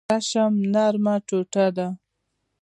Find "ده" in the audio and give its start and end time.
1.75-1.87